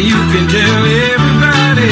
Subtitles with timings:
[0.00, 1.88] you can tell everybody.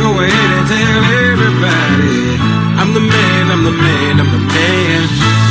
[0.00, 2.36] Go ahead and tell everybody.
[2.80, 5.00] I'm the man, I'm the man, I'm the man.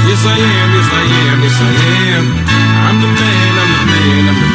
[0.10, 1.72] Yes, I am, yes, I am, yes, I
[2.10, 2.26] am.
[2.90, 4.50] I'm the man, I'm the man, I'm the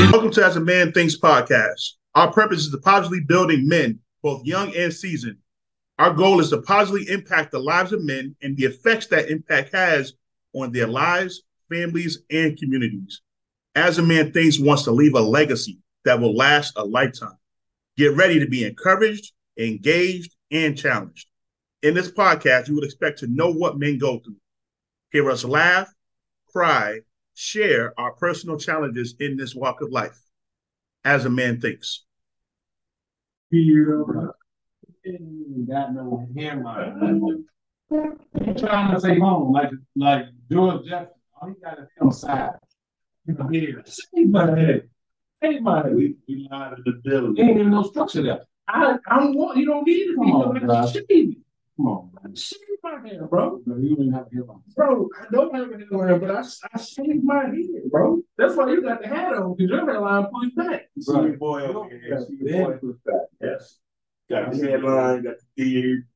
[0.00, 0.10] man.
[0.12, 1.92] Welcome to As a Man Thinks podcast.
[2.14, 5.38] Our purpose is to positively building men, both young and seasoned.
[5.98, 9.72] Our goal is to positively impact the lives of men and the effects that impact
[9.72, 10.14] has
[10.52, 13.20] on their lives, families, and communities.
[13.76, 17.38] As a Man Thinks wants to leave a legacy that will last a lifetime.
[17.96, 21.26] Get ready to be encouraged, engaged, and challenged.
[21.82, 24.36] In this podcast, you would expect to know what men go through,
[25.10, 25.92] hear us laugh,
[26.52, 27.00] cry,
[27.34, 30.18] share our personal challenges in this walk of life.
[31.04, 32.04] As a Man Thinks.
[35.66, 36.26] got no
[38.56, 41.12] trying to say home like like George Jefferson.
[41.40, 42.52] All he got is him side.
[43.26, 43.84] Know, here.
[45.44, 45.84] Say my head.
[45.84, 45.94] Say my head.
[45.94, 47.44] We we out of the building.
[47.44, 48.40] Ain't even no structure there.
[48.68, 50.16] I I don't want you don't need it.
[50.16, 50.86] Come on, bro.
[50.86, 51.36] Shave.
[51.76, 52.34] Come on, man.
[52.36, 53.60] Shave my hair, bro.
[53.66, 54.62] No, you don't even have hair on.
[54.76, 58.22] Bro, I don't have a hairline, but I, I shaved my head, bro.
[58.38, 60.88] That's why you got the hat on, because your hairline pushed back.
[61.00, 62.24] See your boy over here.
[62.26, 62.92] See your boy.
[63.40, 63.78] Yes.
[64.30, 66.06] Got the headline, got the beard.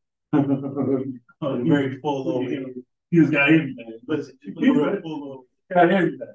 [1.41, 2.67] Oh, very full over here.
[3.11, 3.99] He's got everything.
[4.07, 5.43] Listen, he's very full over.
[5.73, 6.35] Got everything.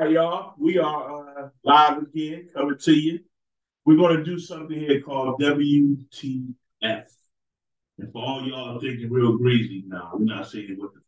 [0.00, 0.54] Right, y'all.
[0.56, 3.18] We are uh, live again, coming to you.
[3.84, 6.54] We're going to do something here called WTF.
[6.80, 11.00] And for all y'all are thinking real greasy, no, we're not saying what the.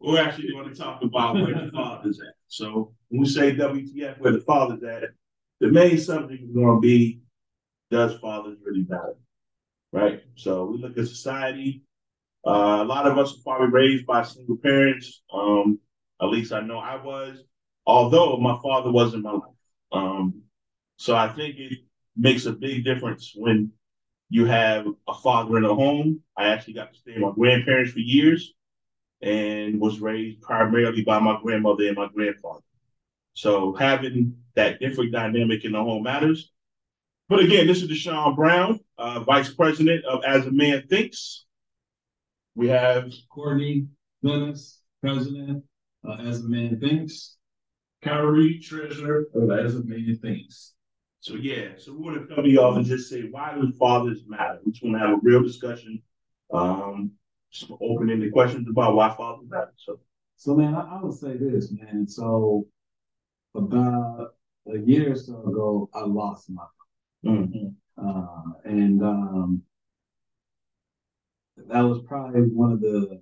[0.00, 2.32] We're actually going to talk about where the father's at.
[2.48, 5.10] So when we say WTF, where the father's at,
[5.60, 7.20] the main subject is going to be
[7.90, 9.16] does fathers really matter?
[9.92, 10.22] Right?
[10.36, 11.82] So we look at society.
[12.46, 15.20] Uh, a lot of us are probably raised by single parents.
[15.30, 15.80] Um,
[16.22, 17.44] at least I know I was,
[17.90, 19.42] although my father wasn't my life.
[19.92, 20.42] Um,
[20.96, 21.78] so I think it
[22.16, 23.72] makes a big difference when
[24.28, 26.20] you have a father in a home.
[26.36, 28.54] I actually got to stay with my grandparents for years
[29.20, 32.62] and was raised primarily by my grandmother and my grandfather.
[33.34, 36.52] So having that different dynamic in the home matters.
[37.28, 41.44] But again, this is Deshaun Brown, uh, Vice President of As a Man Thinks.
[42.54, 43.86] We have Courtney
[44.24, 45.64] Dennis, President,
[46.06, 47.36] uh, as a man thinks.
[48.02, 49.26] Kyrie, Treasurer
[49.58, 50.74] As a Man Thinks.
[51.20, 54.22] So yeah, so we want to come to y'all and just say, why do fathers
[54.26, 54.58] matter?
[54.64, 56.02] We just want to have a real discussion,
[56.52, 57.12] um,
[57.50, 59.74] some open-ended questions about why fathers matter.
[59.76, 60.00] So,
[60.36, 62.08] So man, I, I would say this, man.
[62.08, 62.66] So
[63.54, 64.34] about
[64.72, 66.64] a year or so ago, I lost my
[67.24, 67.74] mhm.
[68.02, 69.62] uh, and um,
[71.68, 73.20] that was probably one of the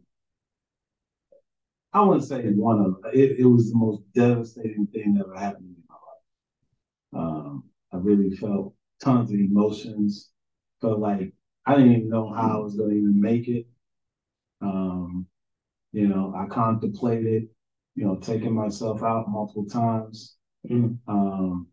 [1.92, 5.64] I wouldn't say one of it, it was the most devastating thing that ever happened
[5.64, 7.36] to me in my life.
[7.46, 10.30] Um, I really felt tons of emotions.
[10.80, 11.32] Felt like
[11.66, 13.66] I didn't even know how I was going to even make it.
[14.60, 15.26] Um,
[15.92, 17.48] you know, I contemplated,
[17.94, 20.36] you know, taking myself out multiple times.
[20.68, 20.98] Mhm.
[21.06, 21.68] Um,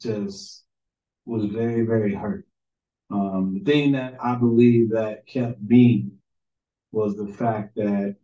[0.00, 0.64] just
[1.26, 2.46] was very, very hurt.
[3.10, 6.10] Um, the thing that I believe that kept me
[6.92, 8.16] was the fact that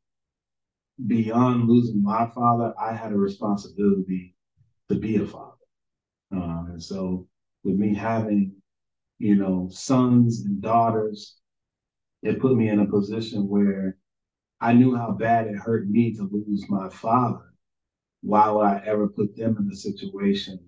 [1.07, 4.35] beyond losing my father, I had a responsibility
[4.89, 5.51] to be a father.
[6.33, 7.27] Um, and so
[7.63, 8.53] with me having,
[9.19, 11.37] you know, sons and daughters,
[12.23, 13.99] it put me in a position where
[14.61, 17.53] I knew how bad it hurt me to lose my father.
[18.23, 20.59] Why would I ever put them in the situation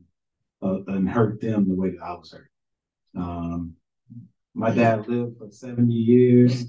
[0.62, 2.50] uh, and hurt them the way that I was hurt?
[3.16, 3.74] Um,
[4.54, 6.66] my dad lived for 70 years.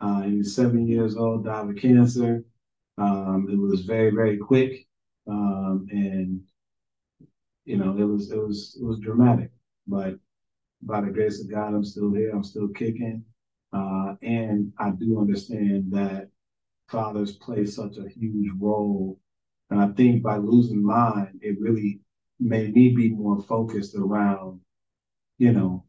[0.00, 2.44] Uh, he was 70 years old, died of cancer.
[2.98, 4.86] Um, it was very, very quick.
[5.26, 6.40] Um, and
[7.64, 9.50] you know, it was it was it was dramatic.
[9.86, 10.16] But
[10.82, 13.24] by the grace of God, I'm still here, I'm still kicking.
[13.72, 16.28] Uh, and I do understand that
[16.88, 19.18] fathers play such a huge role.
[19.70, 22.00] And I think by losing mine, it really
[22.38, 24.60] made me be more focused around,
[25.38, 25.84] you know,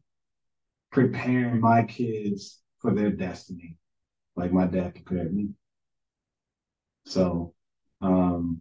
[0.90, 3.76] preparing my kids for their destiny,
[4.34, 5.50] like my dad prepared me.
[7.06, 7.54] So
[8.02, 8.60] um,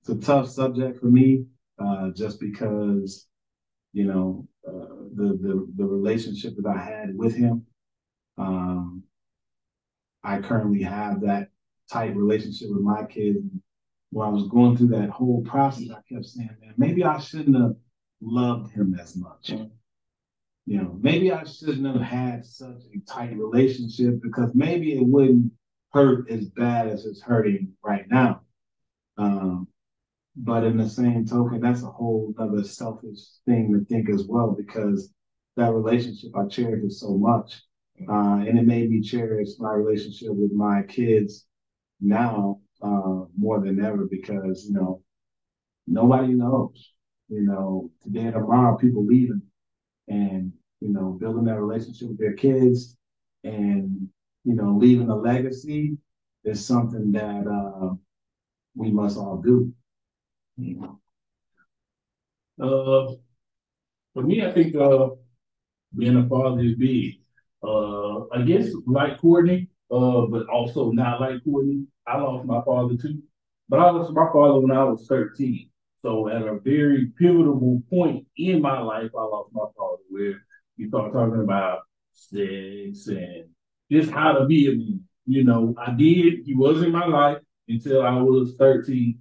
[0.00, 1.46] it's a tough subject for me,
[1.78, 3.26] uh, just because
[3.92, 7.64] you know uh, the the the relationship that I had with him.
[8.36, 9.04] Um,
[10.24, 11.48] I currently have that
[11.90, 13.38] tight relationship with my kids.
[14.10, 17.56] When I was going through that whole process, I kept saying, "Man, maybe I shouldn't
[17.56, 17.76] have
[18.20, 19.50] loved him as much."
[20.66, 25.52] You know, maybe I shouldn't have had such a tight relationship because maybe it wouldn't
[25.94, 28.40] hurt as bad as it's hurting right now.
[29.16, 29.68] Um,
[30.36, 34.50] but in the same token, that's a whole other selfish thing to think as well
[34.58, 35.14] because
[35.56, 37.62] that relationship I cherish so much.
[38.08, 41.46] Uh, and it made me cherish my relationship with my kids
[42.00, 45.00] now uh, more than ever because, you know,
[45.86, 46.90] nobody knows.
[47.28, 49.42] You know, today and tomorrow, people leaving
[50.08, 52.96] and, you know, building that relationship with their kids
[53.44, 54.08] and,
[54.44, 55.98] you know, leaving a legacy
[56.44, 57.94] is something that uh,
[58.76, 59.72] we must all do.
[62.60, 63.14] Uh,
[64.12, 65.10] for me, I think uh,
[65.96, 67.20] being a father is big.
[67.64, 71.86] Uh, I guess like Courtney, uh, but also not like Courtney.
[72.06, 73.22] I lost my father too,
[73.68, 75.70] but I lost my father when I was 13.
[76.02, 80.42] So at a very pivotal point in my life, I lost my father where
[80.76, 81.80] you start talking about
[82.12, 83.46] sex and
[83.90, 85.00] just how to be a man.
[85.26, 87.38] You know, I did, he was in my life
[87.68, 89.18] until I was 13.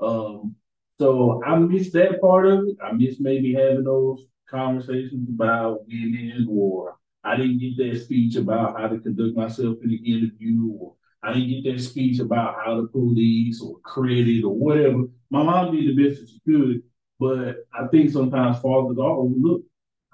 [0.00, 0.54] Um,
[0.98, 2.76] so I missed that part of it.
[2.82, 8.78] I miss maybe having those conversations about women, or I didn't get that speech about
[8.78, 12.76] how to conduct myself in an interview, or I didn't get that speech about how
[12.76, 15.04] to police or credit or whatever.
[15.30, 16.82] My mom did the best that she could,
[17.20, 19.66] but I think sometimes fathers are overlooked.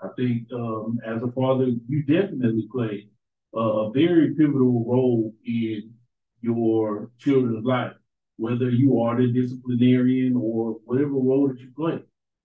[0.02, 3.08] I think um, as a father, you definitely play
[3.56, 5.92] a very pivotal role in
[6.40, 7.94] your children's life
[8.36, 12.00] whether you are the disciplinarian or whatever role that you play.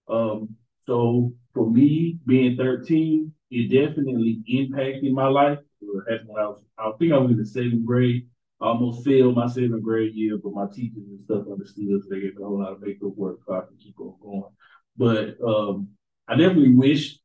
[0.08, 0.54] Um,
[0.86, 5.58] so for me, being 13, it definitely impacted my life.
[5.80, 8.26] When I was, I think I was in the seventh grade.
[8.60, 12.20] I almost failed my seventh grade year, but my teachers and stuff understood, so they
[12.20, 14.52] gave me a whole lot of makeup work so I could keep on going.
[14.96, 15.88] But um,
[16.28, 17.18] I definitely wish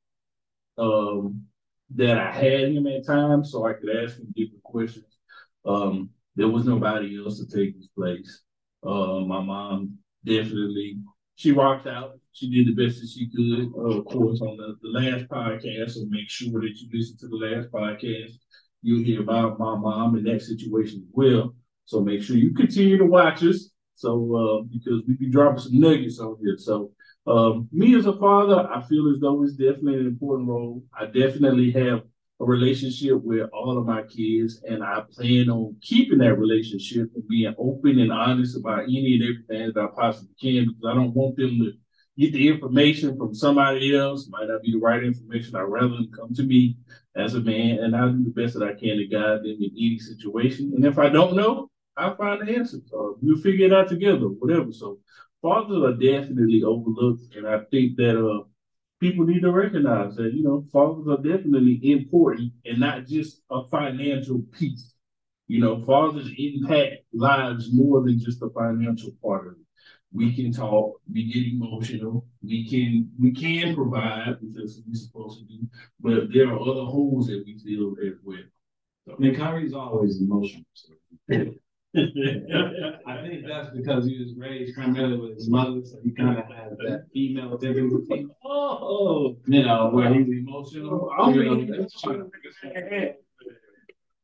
[0.78, 1.46] um,
[1.96, 5.06] that I had him at times so I could ask him different questions.
[5.66, 8.42] Um, there was nobody else to take his place.
[8.84, 10.98] Uh, my mom definitely
[11.36, 12.18] she rocked out.
[12.32, 13.72] She did the best that she could.
[13.78, 17.28] Uh, of course, on the, the last podcast, so make sure that you listen to
[17.28, 18.32] the last podcast.
[18.82, 21.56] You'll hear about my mom in that situation as well.
[21.86, 23.70] So make sure you continue to watch us.
[23.96, 26.58] So uh, because we be dropping some nuggets on here.
[26.58, 26.92] So
[27.28, 30.84] um, me as a father, I feel as though it's definitely an important role.
[30.94, 32.04] I definitely have
[32.40, 37.28] a relationship with all of my kids, and I plan on keeping that relationship and
[37.28, 41.16] being open and honest about any and everything that I possibly can because I don't
[41.16, 41.74] want them to
[42.18, 44.28] get the information from somebody else.
[44.30, 45.56] Might not be the right information.
[45.56, 46.78] I'd rather them come to me
[47.16, 49.72] as a man, and I'll do the best that I can to guide them in
[49.72, 50.74] any situation.
[50.76, 52.84] And if I don't know, I'll find the answers.
[52.92, 54.72] Or we'll figure it out together, whatever.
[54.72, 55.00] So
[55.46, 58.44] fathers are definitely overlooked, and I think that uh
[59.00, 63.62] people need to recognize that, you know, fathers are definitely important and not just a
[63.68, 64.94] financial piece.
[65.48, 69.68] You know, fathers impact lives more than just the financial part of it.
[70.12, 75.46] We can talk, we get emotional, we can we can provide, because we're supposed to
[75.46, 75.60] do,
[76.00, 78.48] but there are other holes that we fill as well.
[79.06, 79.16] So.
[79.24, 80.66] And Kyrie's always emotional.
[80.74, 80.94] So.
[83.08, 86.46] I think that's because he was raised primarily with his mother, so he kind of
[86.46, 88.28] has that female tendency.
[88.44, 91.10] Oh, you know, where he's emotional.
[91.12, 91.26] Oh,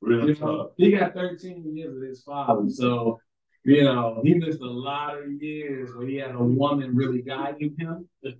[0.00, 3.20] Real you know, he got 13 years with his father, so
[3.64, 7.76] you know he missed a lot of years where he had a woman really guiding
[7.78, 8.08] him.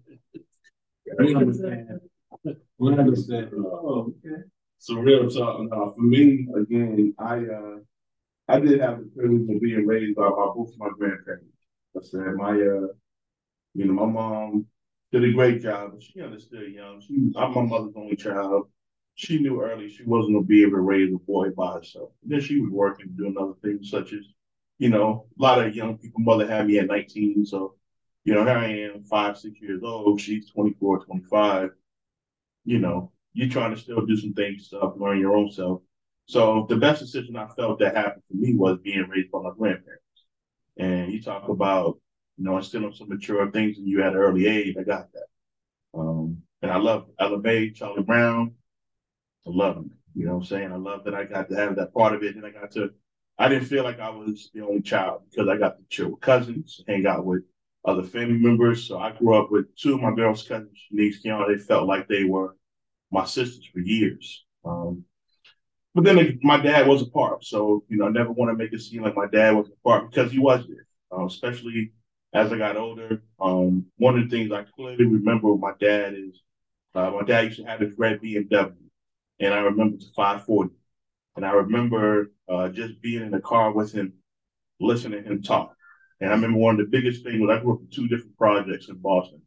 [1.18, 2.00] we understand.
[2.78, 3.50] We understand.
[3.56, 4.42] Oh, okay.
[4.82, 5.92] So real talk now.
[5.96, 7.76] For me, again, I uh
[8.48, 11.56] I did have the privilege of being raised by, both my grandparents.
[11.96, 12.88] I said my uh
[13.74, 14.66] you know, my mom
[15.12, 17.00] did a great job, she understood young.
[17.00, 18.68] She was I'm my mother's only child.
[19.14, 22.10] She knew early she wasn't gonna be able to raise a boy by herself.
[22.22, 24.24] And then she was working, doing other things such as,
[24.78, 27.46] you know, a lot of young people, mother had me at 19.
[27.46, 27.76] So,
[28.24, 30.20] you know, here I am, five, six years old.
[30.20, 31.70] She's 24, 25.
[32.64, 35.82] You know, you're trying to still do some things yourself, learn your own self.
[36.26, 39.50] So the best decision I felt that happened for me was being raised by my
[39.56, 40.02] grandparents.
[40.76, 41.98] And you talk about,
[42.36, 44.76] you know, instilling some mature things in you at an early age.
[44.78, 45.98] I got that.
[45.98, 48.54] Um, and I love Ella May, Charlie Brown.
[49.46, 49.90] I love them.
[50.14, 50.72] You know what I'm saying?
[50.72, 52.36] I love that I got to have that part of it.
[52.36, 52.90] And I got to,
[53.38, 56.20] I didn't feel like I was the only child because I got to chill with
[56.20, 57.42] cousins, hang out with
[57.84, 58.86] other family members.
[58.86, 61.50] So I grew up with two of my girls' cousins, Shanice, Keon.
[61.50, 62.56] They felt like they were
[63.12, 64.44] my sisters for years.
[64.64, 65.04] Um,
[65.94, 68.72] but then my dad was a part, so you know, I never want to make
[68.72, 70.86] it seem like my dad was a part because he was there.
[71.12, 71.92] Uh, especially
[72.32, 76.14] as I got older, um, one of the things I clearly remember with my dad
[76.14, 76.40] is
[76.94, 78.74] uh, my dad used to have this red BMW,
[79.40, 80.74] and I remember it's 540,
[81.36, 84.14] and I remember uh, just being in the car with him,
[84.80, 85.74] listening to him talk.
[86.20, 88.38] And I remember one of the biggest things was I grew up in two different
[88.38, 89.42] projects in Boston.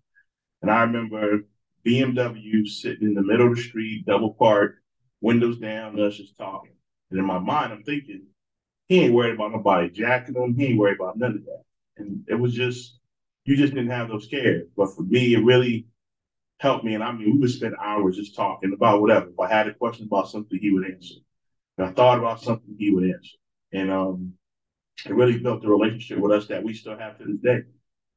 [0.61, 1.45] And I remember
[1.85, 4.79] BMW sitting in the middle of the street, double parked,
[5.21, 6.73] windows down, us just talking.
[7.11, 8.23] And in my mind, I'm thinking,
[8.87, 10.55] he ain't worried about nobody jacking him.
[10.55, 11.63] He ain't worried about none of that.
[11.97, 12.99] And it was just,
[13.45, 14.67] you just didn't have those cares.
[14.75, 15.87] But for me, it really
[16.59, 16.93] helped me.
[16.95, 19.29] And I mean, we would spend hours just talking about whatever.
[19.29, 21.15] If I had a question about something, he would answer.
[21.77, 23.37] If I thought about something, he would answer.
[23.73, 24.33] And um,
[25.05, 27.63] it really built a relationship with us that we still have to this day.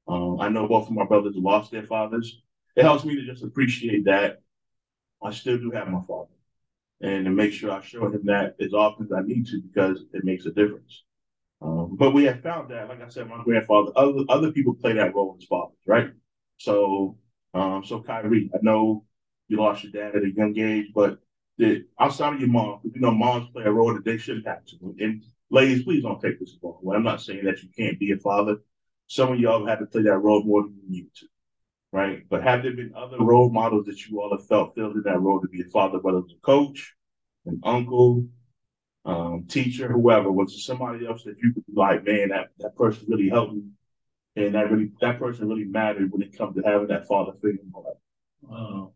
[0.07, 2.41] Um, I know both of my brothers lost their fathers.
[2.79, 4.41] It helps me to just appreciate that
[5.21, 6.31] I still do have my father
[7.01, 10.05] and to make sure I show him that as often as I need to because
[10.13, 11.03] it makes a difference.
[11.61, 14.93] Um, but we have found that, like I said, my grandfather, other other people play
[14.93, 16.11] that role as fathers, right?
[16.59, 17.19] So,
[17.53, 19.05] um, so Kyrie, I know
[19.49, 21.19] you lost your dad at a young age, but
[21.57, 24.65] the, outside of your mom, you know, moms play a role that they shouldn't have
[24.67, 24.95] to.
[25.01, 26.79] And ladies, please don't take this wrong.
[26.81, 28.59] Well, I'm not saying that you can't be a father.
[29.09, 31.27] Some of y'all have to play that role more than you need to,
[31.93, 32.25] right?
[32.29, 35.21] But have there been other role models that you all have felt filled in that
[35.21, 36.95] role to be a father, whether it's a coach,
[37.47, 38.27] an uncle,
[39.05, 42.77] um, teacher, whoever, was there somebody else that you could be like, man, that, that
[42.77, 43.63] person really helped me.
[44.37, 47.63] And that really that person really mattered when it comes to having that father figure
[47.63, 47.97] in my life.
[48.49, 48.87] Uh,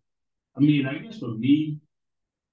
[0.56, 1.80] I mean, I guess for me,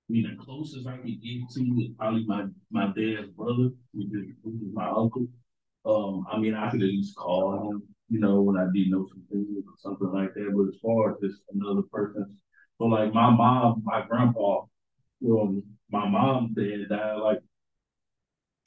[0.10, 4.08] I mean, the closest I could get to is probably my my dad's brother, which
[4.08, 5.28] is, which is my uncle.
[5.86, 9.08] Um, I mean, I could at least call him, you know, when I did know
[9.10, 10.52] some things or something like that.
[10.56, 12.38] But as far as just another person,
[12.78, 14.62] so like my mom, my grandpa,
[15.30, 17.40] um, my mom's dad died like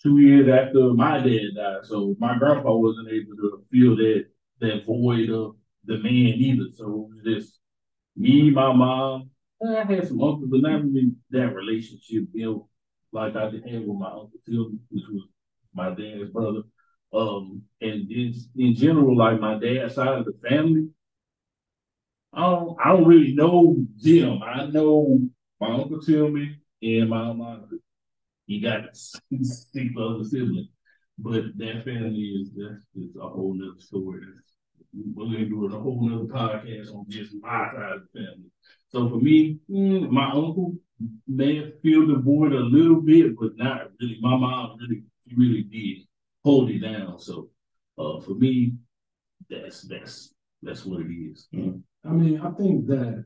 [0.03, 1.85] two years after my dad died.
[1.85, 4.27] So my grandpa wasn't able to feel that
[4.61, 6.67] that void of the man either.
[6.75, 7.59] So it was just
[8.17, 9.31] me, my mom.
[9.65, 12.67] I had some uncles, but not really that relationship built
[13.13, 15.23] like I did have with my uncle Tim, which was
[15.75, 16.63] my dad's brother.
[17.13, 20.89] Um, and in, in general, like my dad's side of the family,
[22.33, 24.43] I don't, I don't really know them.
[24.43, 25.21] I know
[25.61, 27.69] my uncle Timmy and my mom.
[28.47, 30.69] He got six other siblings,
[31.19, 34.23] but that family is that's just a whole nother story.
[34.95, 38.51] We're gonna do a whole nother podcast on just my side of the family.
[38.89, 40.75] So for me, mm, my uncle
[41.29, 44.19] may have filled the void a little bit, but not really.
[44.21, 45.05] My mom really,
[45.37, 46.07] really did
[46.45, 47.19] hold it down.
[47.19, 47.51] So
[47.99, 48.75] uh, for me,
[49.49, 51.49] that's that's that's what it is.
[51.55, 51.79] Mm-hmm.
[52.09, 53.25] I mean, I think that,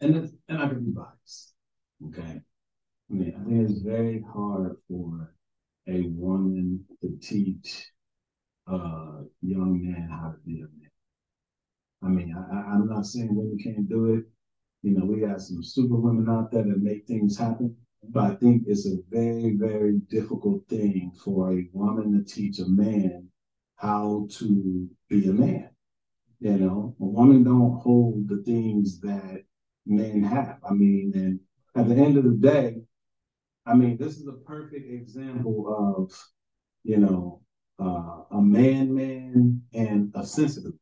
[0.00, 1.54] and it's, and I can be biased.
[2.08, 2.40] Okay,
[3.10, 5.34] I mean, I think it's very hard for
[5.88, 7.90] a woman to teach
[8.66, 10.90] a young man how to be a man.
[12.02, 14.24] I mean, I, am not saying women can't do it.
[14.82, 17.74] You know, we got some super women out there that make things happen.
[18.10, 22.68] But I think it's a very, very difficult thing for a woman to teach a
[22.68, 23.28] man
[23.76, 25.70] how to be a man.
[26.40, 29.44] You know, a woman don't hold the things that
[29.86, 30.58] men have.
[30.68, 31.40] I mean, and
[31.74, 32.82] at the end of the day,
[33.66, 36.12] I mean, this is a perfect example of,
[36.82, 37.40] you know,
[37.80, 40.72] uh, a man, man, and a sensitive.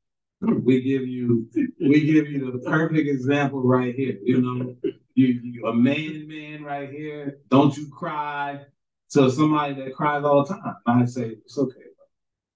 [0.41, 1.49] We give you,
[1.81, 4.19] we give you the perfect example right here.
[4.23, 4.76] You know,
[5.14, 7.38] you, you a man, man, right here.
[7.49, 8.61] Don't you cry
[9.11, 10.76] to somebody that cries all the time.
[10.87, 12.07] I say it's okay, bro.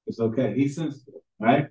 [0.07, 0.55] it's okay.
[0.55, 1.69] He's sensitive, right?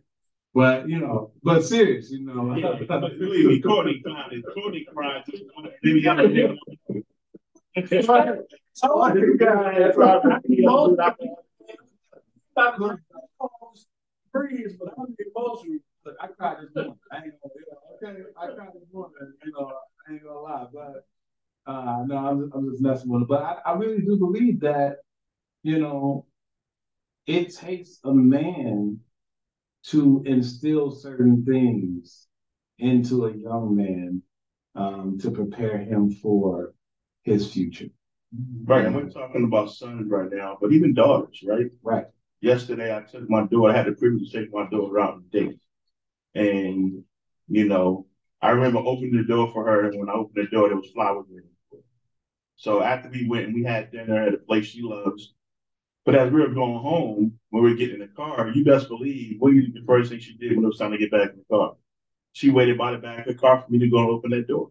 [0.54, 2.56] But you know, but serious, you know.
[2.56, 2.78] Yeah,
[3.18, 4.42] believe me, Courtney cried.
[4.54, 5.24] Courtney cried.
[5.84, 6.56] Maybe I'm there.
[8.74, 9.96] So you guys,
[14.32, 15.80] freeze, but I'm emotional.
[16.06, 16.96] Look, I cried this morning.
[17.12, 19.16] I ain't gonna, okay, I cried this morning.
[19.44, 19.72] You know,
[20.08, 23.28] I ain't gonna lie, but uh, no, I'm just, I'm just messing with it.
[23.28, 24.98] But I, I really do believe that,
[25.64, 26.26] you know,
[27.26, 29.00] it takes a man
[29.88, 32.28] to instill certain things
[32.78, 34.22] into a young man
[34.76, 36.74] um, to prepare him for
[37.24, 37.88] his future.
[38.66, 41.68] Right, and we're talking about sons right now, but even daughters, right?
[41.82, 42.06] Right.
[42.42, 43.74] Yesterday, I took my daughter.
[43.74, 45.60] I had the privilege to take my daughter out on a date,
[46.34, 47.04] and
[47.48, 48.08] you know,
[48.46, 50.92] I remember opening the door for her, and when I opened the door, there was
[50.92, 51.84] flowers in it.
[52.58, 55.34] So after we went and we had dinner at a place she loves,
[56.06, 58.88] but as we were going home, when we were getting in the car, you best
[58.88, 61.38] believe what the first thing she did when it was time to get back in
[61.38, 61.76] the car.
[62.34, 64.48] She waited by the back of the car for me to go and open that
[64.48, 64.70] door.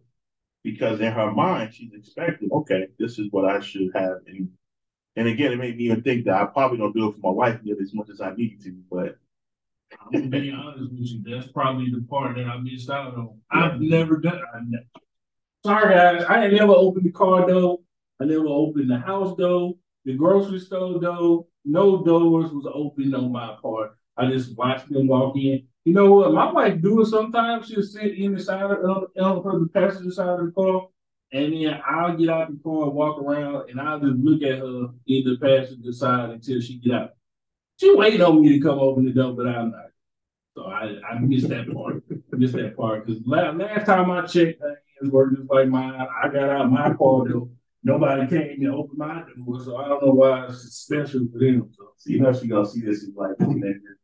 [0.62, 4.18] Because in her mind, she's expecting, okay, this is what I should have.
[4.28, 4.50] And
[5.16, 7.30] and again, it made me even think that I probably don't do it for my
[7.30, 9.18] wife as much as I need to, but
[10.00, 13.40] I'm be honest with you, that's probably the part that I missed out on.
[13.50, 14.58] I've never done I
[15.64, 17.80] Sorry guys, I ain't never opened the car door.
[18.20, 19.74] I never opened the house door.
[20.04, 21.46] The grocery store door.
[21.64, 23.96] no doors was open on my part.
[24.16, 25.66] I just watched them walk in.
[25.84, 26.32] You know what?
[26.32, 27.66] My wife do it sometimes.
[27.66, 30.88] She'll sit in the side of on, on the passenger side of the car,
[31.32, 34.58] and then I'll get out the car and walk around, and I'll just look at
[34.58, 37.10] her in the passenger side until she get out.
[37.78, 39.86] She waiting on me to come open the door, but I'm not.
[40.56, 42.02] So I, I missed that part.
[42.10, 44.68] I missed that part because last, last time I checked, her
[45.00, 45.94] hands were just like mine.
[46.22, 47.50] I got out my car though.
[47.82, 51.70] Nobody came and opened my door, so I don't know why it's special for them.
[51.76, 53.96] So So you know she gonna see this is like connected.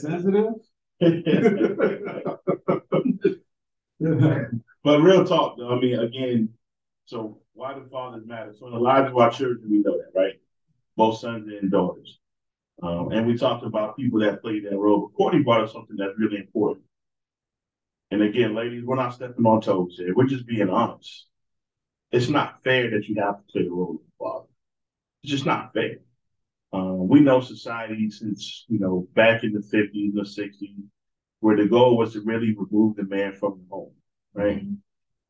[0.00, 0.54] Sensitive?
[4.84, 6.50] But real talk, though, I mean, again,
[7.06, 8.52] so why do fathers matter?
[8.58, 10.34] So in the lives of our children, we know that, right?
[10.96, 12.18] Both sons and daughters.
[12.82, 15.08] Um, and we talked about people that played that role.
[15.08, 16.84] But Courtney brought up something that's really important.
[18.10, 20.14] And again, ladies, we're not stepping on toes here.
[20.14, 21.26] We're just being honest.
[22.12, 24.46] It's not fair that you have to play the role of a father.
[25.22, 25.96] It's just not fair.
[26.72, 30.84] Um, we know society since, you know, back in the 50s and the 60s,
[31.40, 33.92] where the goal was to really remove the man from the home,
[34.32, 34.62] right?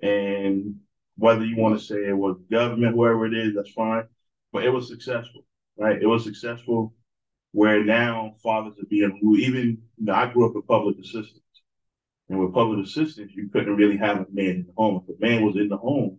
[0.00, 0.76] And
[1.16, 4.04] whether you want to say it was government, whoever it is, that's fine.
[4.52, 5.44] But it was successful,
[5.78, 6.00] right?
[6.00, 6.94] It was successful
[7.52, 9.40] where now fathers are being removed.
[9.40, 11.40] Even, you know, I grew up with public assistance.
[12.28, 15.04] And with public assistance, you couldn't really have a man in the home.
[15.06, 16.18] If a man was in the home,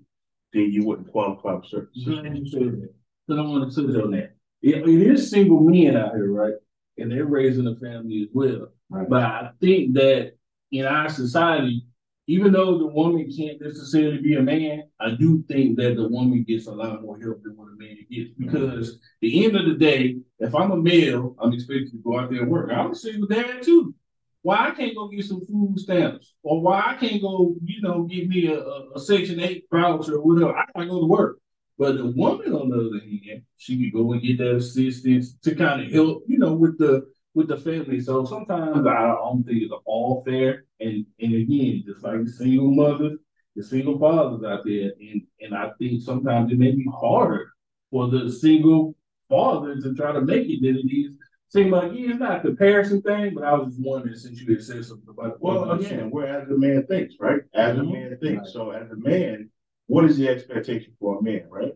[0.53, 2.91] then you wouldn't qualify for certain.
[3.27, 4.35] But I want to touch on that.
[4.61, 6.53] It, it is single men out here, right?
[6.97, 8.67] And they're raising a family as well.
[8.89, 9.09] Right.
[9.09, 10.33] But I think that
[10.71, 11.87] in our society,
[12.27, 16.43] even though the woman can't necessarily be a man, I do think that the woman
[16.43, 18.31] gets a lot more help than what a man gets.
[18.31, 18.45] Mm-hmm.
[18.45, 22.31] Because the end of the day, if I'm a male, I'm expected to go out
[22.31, 22.71] there and work.
[22.71, 23.93] I'm a single dad too.
[24.41, 26.33] Why I can't go get some food stamps?
[26.43, 30.15] Or why I can't go, you know, get me a, a, a section eight voucher
[30.15, 30.55] or whatever.
[30.55, 31.39] I gotta go to work.
[31.77, 35.55] But the woman, on the other hand, she could go and get that assistance to
[35.55, 37.05] kind of help, you know, with the
[37.35, 37.99] with the family.
[37.99, 40.65] So sometimes I don't think it's all fair.
[40.79, 43.19] And and again, just like the single mothers,
[43.55, 47.51] the single fathers out there, and and I think sometimes it may be harder
[47.91, 48.95] for the single
[49.29, 51.11] father to try to make it than it is.
[51.49, 54.53] Seem like yeah, it's not a comparison thing, but I was just wondering since you
[54.53, 57.41] had said something about Well, again, we're as a man thinks, right?
[57.53, 58.25] As a man mm-hmm.
[58.25, 58.51] thinks.
[58.51, 59.49] So as a man,
[59.87, 61.73] what is the expectation for a man, right?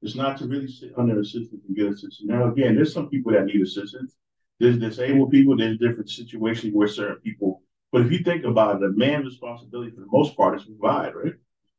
[0.00, 2.22] It's not to really sit under assistance and get assistance.
[2.22, 4.14] Now, again, there's some people that need assistance.
[4.60, 8.84] There's disabled people, there's different situations where certain people, but if you think about it,
[8.84, 11.34] a man's responsibility for the most part is to provide, right?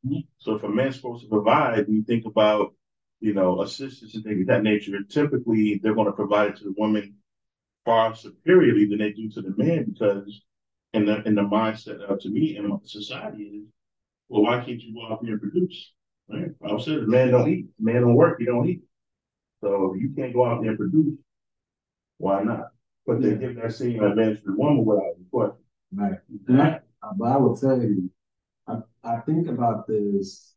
[0.06, 0.20] Mm-hmm.
[0.38, 2.74] So if a man's supposed to provide, you think about,
[3.20, 6.64] you know, assistance and things of that nature, typically they're going to provide it to
[6.64, 7.16] the woman
[7.84, 10.42] far superiorly than they do to the man because
[10.92, 13.64] in the in the mindset of to me in society is,
[14.28, 15.92] well, why can't you go out there and produce?
[16.28, 16.50] Right?
[16.64, 18.82] I said the man don't eat, the man don't work, he don't eat.
[19.60, 21.18] So you can't go out there and produce,
[22.20, 22.72] why not?
[23.06, 25.64] But they give that same advantage to the woman without any question.
[25.92, 26.18] Right.
[27.02, 28.10] I, but I will tell you,
[28.68, 30.54] I, I think about this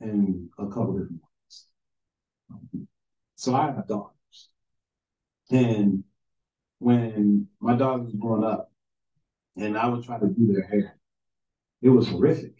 [0.00, 2.84] in a couple different ways.
[3.34, 4.50] So I have daughters.
[5.50, 6.04] And
[6.78, 8.70] when my daughter was growing up,
[9.56, 10.98] and I would try to do their hair,
[11.80, 12.56] it was horrific.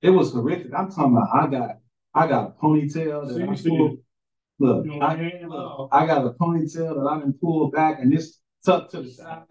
[0.00, 0.72] It was horrific.
[0.76, 1.70] I'm talking about I got
[2.14, 3.98] I got a ponytail that I Seriously?
[4.60, 8.90] Look, I, look, I got a ponytail that I can pull back and it's tucked
[8.92, 9.44] to the side.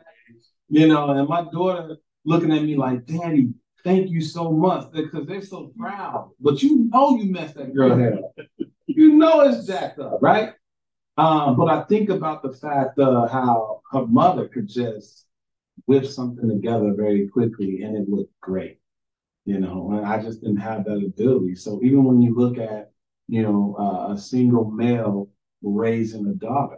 [0.69, 3.53] You know, and my daughter looking at me like, Daddy,
[3.85, 4.91] thank you so much.
[4.91, 6.31] Because they're so proud.
[6.41, 8.37] But you know you messed that girl hair up.
[8.85, 10.53] You know it's jacked up, right?
[11.17, 15.25] Um, but I think about the fact uh, how her mother could just
[15.85, 18.79] whip something together very quickly and it looked great.
[19.45, 21.55] You know, and I just didn't have that ability.
[21.55, 22.91] So even when you look at,
[23.27, 25.29] you know, uh, a single male
[25.61, 26.77] raising a daughter,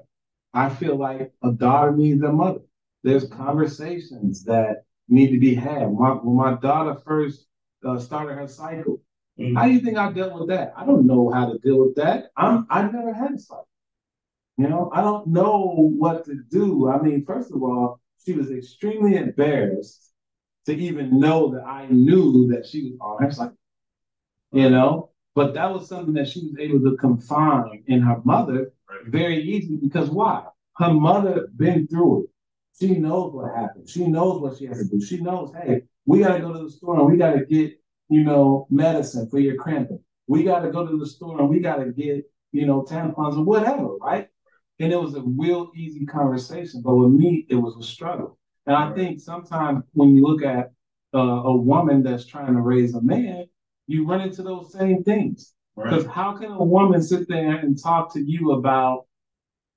[0.54, 2.62] I feel like a daughter needs a mother.
[3.04, 5.92] There's conversations that need to be had.
[5.94, 7.48] My, when my daughter first
[7.86, 9.02] uh, started her cycle,
[9.40, 9.56] Mhm.
[9.56, 10.74] how do you think I dealt with that?
[10.76, 12.32] I don't know how to deal with that.
[12.36, 13.68] I'm I never had a cycle.
[14.58, 16.90] You know, I don't know what to do.
[16.90, 20.12] I mean, first of all, she was extremely embarrassed
[20.66, 23.58] to even know that I knew that she was on her cycle.
[24.52, 28.74] You know, but that was something that she was able to confine in her mother
[29.06, 30.44] very easily because why?
[30.76, 32.30] Her mother been through it.
[32.78, 33.88] She knows what happened.
[33.88, 35.02] She knows what she has to do.
[35.02, 37.72] She knows, hey, we gotta go to the store and we gotta get,
[38.10, 40.02] you know, medicine for your cramping.
[40.28, 43.96] We gotta go to the store and we gotta get, you know, tampons or whatever,
[43.96, 44.28] right?
[44.82, 46.82] And it was a real easy conversation.
[46.84, 48.38] But with me, it was a struggle.
[48.66, 48.96] And I Right.
[48.98, 50.74] think sometimes when you look at
[51.16, 53.46] uh, a woman that's trying to raise a man,
[53.90, 55.54] you run into those same things.
[55.76, 59.06] Because how can a woman sit there and talk to you about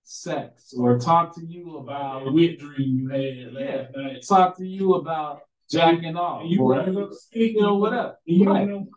[0.05, 3.47] sex or talk to you About the wet dream you had Yeah.
[3.53, 4.25] last night.
[4.29, 6.89] talk to you about jacking off you or right.
[7.33, 8.17] you know whatever.
[8.27, 8.69] You Right.
[8.69, 8.89] know,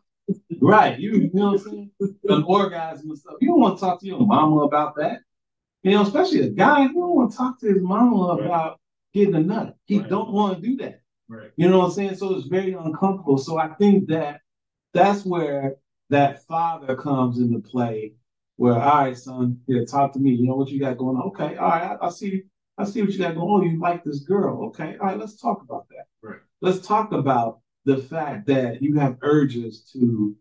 [0.60, 1.00] Right.
[1.00, 1.92] You, you know what I'm saying?
[2.30, 3.36] An orgasm and stuff.
[3.40, 5.22] You don't want to talk to your mama about that.
[5.84, 8.46] You know, especially a guy, you don't want to talk to his mama Right.
[8.48, 8.80] about
[9.14, 9.76] getting a nut.
[9.86, 10.10] He Right.
[10.10, 11.02] don't want to do that.
[11.30, 11.52] Right.
[11.56, 12.16] You know what I'm saying?
[12.16, 13.38] So it's very uncomfortable.
[13.38, 14.42] So I think that
[14.96, 15.76] that's where
[16.10, 18.14] that father comes into play.
[18.56, 20.32] Where, all right, son, here, talk to me.
[20.32, 21.24] You know what you got going on?
[21.28, 22.44] Okay, all right, I, I see,
[22.78, 23.70] I see what you got going on.
[23.70, 24.68] You like this girl?
[24.68, 26.06] Okay, all right, let's talk about that.
[26.22, 26.40] Right.
[26.62, 30.36] Let's talk about the fact that you have urges to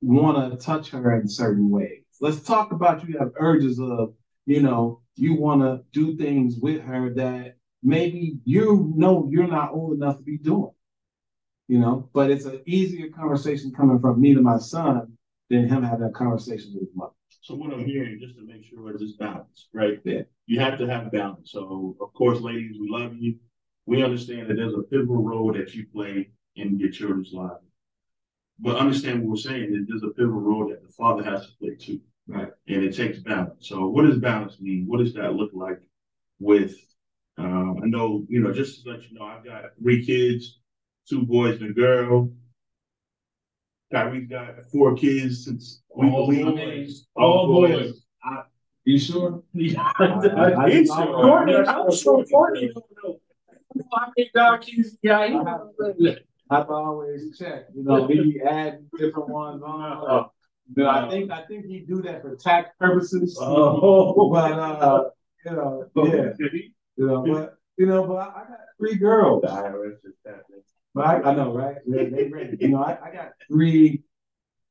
[0.00, 2.04] want to touch her in certain ways.
[2.20, 4.14] Let's talk about you have urges of,
[4.46, 9.72] you know, you want to do things with her that maybe you know you're not
[9.72, 10.70] old enough to be doing.
[11.68, 15.18] You know, but it's an easier conversation coming from me to my son
[15.50, 17.12] than him having a conversation with his mother.
[17.42, 19.98] So what I'm hearing, just to make sure it's just balance, right?
[20.04, 20.22] Yeah.
[20.46, 21.52] You have to have balance.
[21.52, 23.36] So of course, ladies, we love you.
[23.86, 27.64] We understand that there's a pivotal role that you play in your children's lives.
[28.58, 31.52] But understand what we're saying is there's a pivotal role that the father has to
[31.60, 32.00] play too.
[32.26, 32.48] Right.
[32.66, 33.68] And it takes balance.
[33.68, 34.84] So what does balance mean?
[34.86, 35.80] What does that look like
[36.38, 36.74] with
[37.38, 40.58] um, I know, you know, just to let you know, I've got three kids,
[41.08, 42.30] two boys and a girl.
[43.92, 47.06] Kyrie's got four kids since we All believe boys.
[47.16, 48.04] All boys.
[48.84, 49.42] You sure?
[49.52, 49.92] Yeah.
[49.98, 51.22] I- I He's just- sure.
[51.22, 53.20] Courtney, I'm sure Courtney don't know.
[53.92, 56.14] I mean, dog, he's, yeah, he don't know.
[56.50, 57.72] I've always checked.
[57.74, 60.30] You know, he add different ones on.
[60.74, 63.38] But I think I think he do that for tax purposes.
[63.40, 64.30] Oh.
[64.30, 65.04] But uh,
[65.46, 66.32] you know, yeah,
[66.96, 69.42] you know, but you know, but I, I got three girls.
[69.42, 70.62] The IRS is happening.
[70.94, 71.76] But I, I know, right?
[71.86, 72.56] They, they ready.
[72.60, 74.02] You know, I, I got three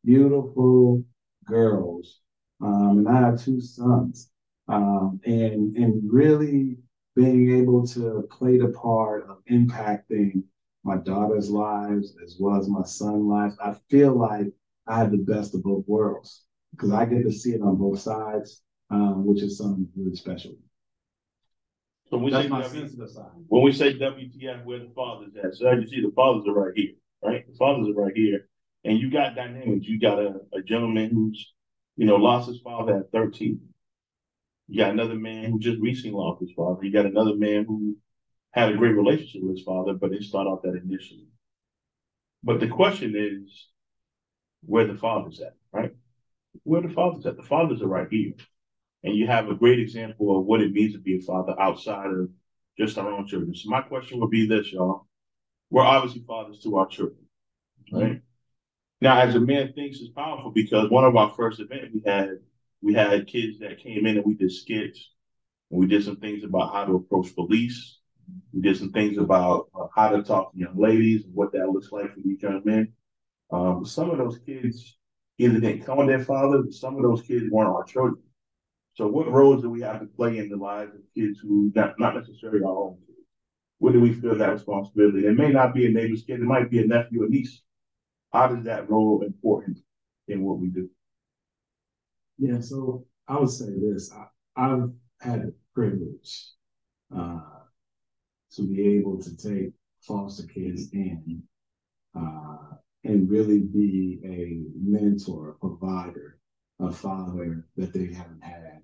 [0.05, 1.03] beautiful
[1.45, 2.19] girls,
[2.61, 4.29] um, and I have two sons.
[4.69, 6.77] Um, and and really
[7.15, 10.43] being able to play the part of impacting
[10.83, 14.47] my daughter's lives as well as my son's lives, I feel like
[14.87, 17.99] I have the best of both worlds because I get to see it on both
[17.99, 20.53] sides, um, which is something really special.
[22.09, 23.31] So when we That's say my W- sensitive side.
[23.47, 25.55] when we say WTF, where the fathers at?
[25.55, 26.93] So as you see, the fathers are right here,
[27.23, 27.45] right?
[27.45, 28.47] The fathers are right here,
[28.85, 29.87] and you got dynamics.
[29.87, 31.53] You got a, a gentleman who's,
[31.97, 33.59] you know, lost his father at thirteen.
[34.69, 36.83] You got another man who just recently lost his father.
[36.83, 37.97] You got another man who
[38.51, 41.27] had a great relationship with his father, but didn't start off that initially.
[42.43, 43.67] But the question is,
[44.65, 45.91] where the father's at, right?
[46.63, 47.37] Where the father's at?
[47.37, 48.33] The fathers are right here.
[49.03, 52.07] And you have a great example of what it means to be a father outside
[52.07, 52.29] of
[52.77, 53.55] just our own children.
[53.55, 55.07] So my question would be this, y'all.
[55.69, 57.25] We're obviously fathers to our children,
[57.91, 58.21] right?
[59.01, 62.39] Now, as a man thinks is powerful because one of our first events we had,
[62.81, 65.11] we had kids that came in and we did skits.
[65.69, 67.99] And we did some things about how to approach police.
[68.53, 71.69] We did some things about uh, how to talk to young ladies and what that
[71.69, 72.93] looks like for these young men.
[73.51, 74.97] Um, some of those kids
[75.37, 78.21] either didn't come with their father, some of those kids weren't our children.
[78.97, 81.99] So what roles do we have to play in the lives of kids who not,
[81.99, 83.27] not necessarily our own kids?
[83.77, 85.27] Where do we feel that responsibility?
[85.27, 87.61] It may not be a neighbor's kid, it might be a nephew or niece.
[88.33, 89.77] How does that role important
[90.27, 90.89] in what we do?
[92.39, 94.11] Yeah, so I would say this.
[94.11, 94.25] I,
[94.59, 94.89] I've
[95.21, 96.53] had the privilege
[97.15, 97.39] uh,
[98.53, 101.43] to be able to take foster kids in
[102.19, 102.57] uh,
[103.03, 106.39] and really be a mentor, a provider,
[106.79, 108.81] a father that they haven't had.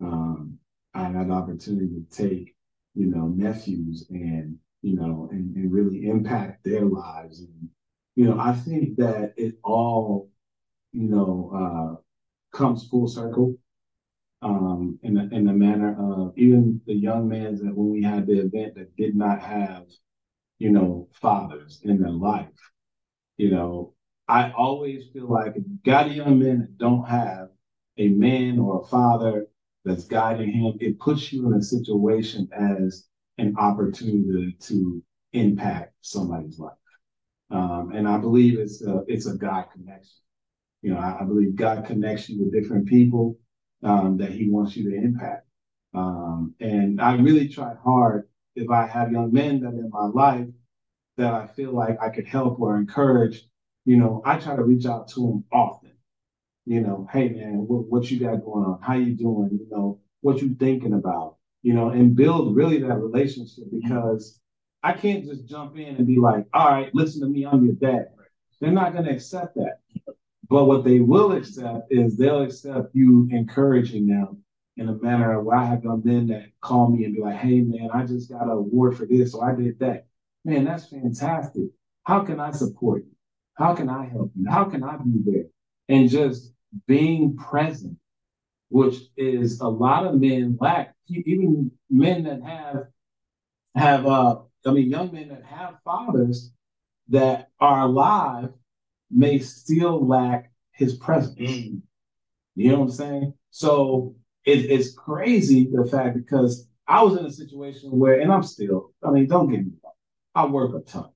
[0.00, 0.58] Um,
[0.94, 2.54] I had the opportunity to take,
[2.94, 7.40] you know, nephews and, you know, and, and really impact their lives.
[7.40, 7.68] And,
[8.16, 10.30] you know, I think that it all,
[10.92, 13.56] you know, uh, comes full circle
[14.42, 18.26] um, in the, in the manner of even the young men that when we had
[18.26, 19.84] the event that did not have,
[20.58, 22.48] you know, fathers in their life.
[23.36, 23.94] You know,
[24.28, 27.48] I always feel like if you got young man that don't have
[27.98, 29.46] a man or a father
[29.84, 33.06] that's guiding him, it puts you in a situation as
[33.38, 36.72] an opportunity to impact somebody's life.
[37.50, 40.16] Um, and I believe it's a, it's a God connection.
[40.82, 43.38] You know, I, I believe God connects you with different people
[43.82, 45.46] um, that He wants you to impact.
[45.94, 50.46] Um, and I really try hard if I have young men that in my life
[51.16, 53.42] that I feel like I could help or encourage,
[53.84, 55.89] you know, I try to reach out to them often.
[56.70, 58.78] You know, hey man, what, what you got going on?
[58.80, 59.48] How you doing?
[59.50, 61.34] You know, what you thinking about?
[61.62, 63.80] You know, and build really that relationship mm-hmm.
[63.80, 64.38] because
[64.80, 67.74] I can't just jump in and be like, all right, listen to me, I'm your
[67.74, 68.10] dad.
[68.60, 69.80] They're not gonna accept that.
[70.48, 74.44] But what they will accept is they'll accept you encouraging them
[74.76, 77.62] in a manner where I have young men that call me and be like, hey
[77.62, 80.06] man, I just got an award for this, or I did that.
[80.44, 81.64] Man, that's fantastic.
[82.04, 83.16] How can I support you?
[83.54, 84.48] How can I help you?
[84.48, 85.46] How can I be there?
[85.88, 86.52] And just
[86.86, 87.96] being present,
[88.68, 92.84] which is a lot of men lack, even men that have
[93.74, 96.52] have uh I mean young men that have fathers
[97.08, 98.50] that are alive
[99.10, 101.38] may still lack his presence.
[101.38, 101.82] Mm.
[102.54, 103.34] You know what I'm saying?
[103.50, 108.42] So it, it's crazy the fact because I was in a situation where, and I'm
[108.42, 109.92] still, I mean, don't get me wrong,
[110.34, 111.10] I work a ton.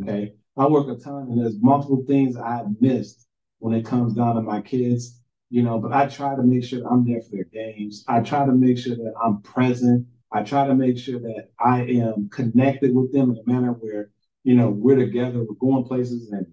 [0.00, 0.34] Okay.
[0.56, 3.27] I work a ton and there's multiple things I've missed
[3.58, 6.86] when it comes down to my kids, you know, but I try to make sure
[6.86, 8.04] I'm there for their games.
[8.06, 10.06] I try to make sure that I'm present.
[10.32, 14.10] I try to make sure that I am connected with them in a manner where,
[14.44, 16.46] you know, we're together, we're going places and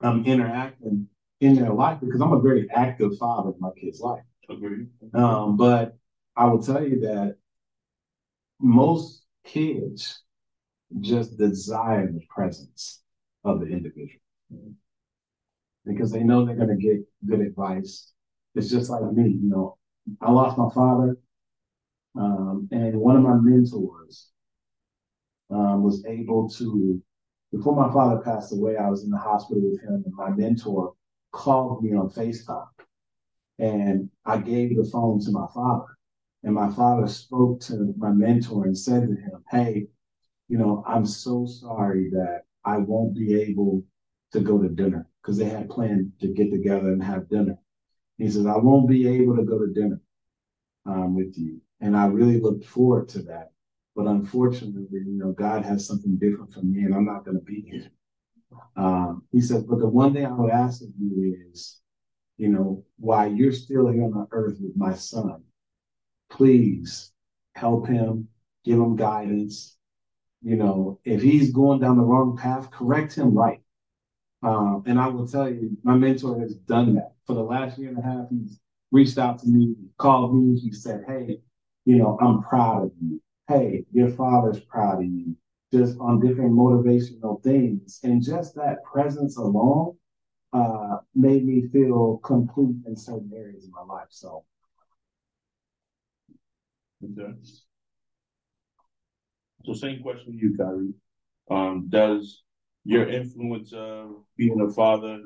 [0.00, 1.08] I'm interacting
[1.40, 4.22] in their life because I'm a very active father in my kid's life.
[4.48, 4.88] Agreed.
[5.14, 5.96] Um, but
[6.36, 7.36] I will tell you that
[8.60, 10.22] most kids
[11.00, 13.02] just desire the presence
[13.44, 14.20] of the individual
[15.94, 18.12] because they know they're going to get good advice.
[18.54, 19.76] It's just like me, you know.
[20.20, 21.16] I lost my father,
[22.16, 24.30] um, and one of my mentors
[25.50, 27.02] um, was able to.
[27.52, 30.94] Before my father passed away, I was in the hospital with him, and my mentor
[31.32, 32.66] called me on FaceTime
[33.60, 35.96] and I gave the phone to my father.
[36.42, 39.86] And my father spoke to my mentor and said to him, Hey,
[40.48, 43.84] you know, I'm so sorry that I won't be able
[44.32, 47.56] to go to dinner because they had planned to get together and have dinner.
[48.18, 50.00] He says, I won't be able to go to dinner
[50.86, 51.60] um, with you.
[51.80, 53.52] And I really looked forward to that.
[53.96, 57.44] But unfortunately, you know, God has something different for me and I'm not going to
[57.44, 57.90] be here.
[58.76, 61.80] Um, he said, but the one thing I would ask of you is
[62.40, 65.42] you know, while you're still here on earth with my son,
[66.30, 67.12] please
[67.54, 68.28] help him,
[68.64, 69.76] give him guidance.
[70.40, 73.59] You know, if he's going down the wrong path, correct him right.
[74.42, 77.90] Um, and I will tell you, my mentor has done that for the last year
[77.90, 78.26] and a half.
[78.30, 78.58] He's
[78.90, 80.58] reached out to me, called me.
[80.58, 81.40] He said, Hey,
[81.84, 83.20] you know, I'm proud of you.
[83.48, 85.36] Hey, your father's proud of you.
[85.72, 88.00] Just on different motivational things.
[88.02, 89.96] And just that presence alone
[90.52, 94.08] uh, made me feel complete in certain areas of my life.
[94.10, 94.44] So.
[99.64, 100.92] So same question to you, Kyrie.
[101.50, 102.42] Um, does
[102.84, 105.20] your influence of being a father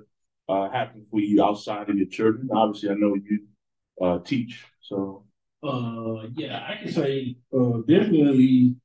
[0.49, 0.69] uh,
[1.11, 2.49] for you outside of your children?
[2.53, 3.47] Obviously, I know you
[4.01, 5.25] uh, teach, so.
[5.63, 8.77] Uh, yeah, I can say uh, definitely,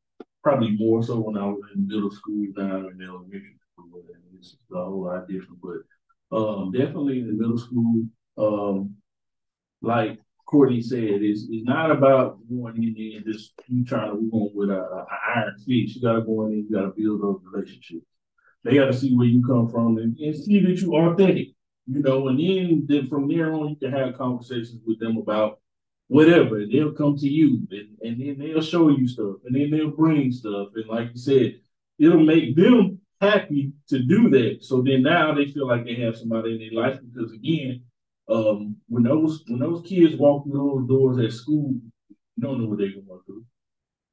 [0.42, 4.02] probably more so when I was in middle school now in elementary school,
[4.38, 5.60] it's a whole lot different.
[5.62, 8.06] But um, definitely in the middle school,
[8.38, 8.96] um,
[9.82, 14.30] like Courtney said, it's, it's not about going in there and just you trying to
[14.32, 15.06] go with a, a
[15.36, 15.96] iron fist.
[15.96, 18.06] You got to go in there, you got to build those relationships.
[18.64, 21.50] They got to see where you come from and, and see that you are authentic,
[21.88, 25.60] you know, and then, then from there on, you can have conversations with them about
[26.08, 26.66] whatever.
[26.66, 30.32] They'll come to you and, and then they'll show you stuff and then they'll bring
[30.32, 30.70] stuff.
[30.76, 31.60] And like you said,
[31.98, 34.60] it'll make them happy to do that.
[34.62, 37.84] So then now they feel like they have somebody in their life because again,
[38.30, 41.74] um, when those when those kids walk through those doors at school,
[42.10, 43.44] you don't know what they're going to walk through.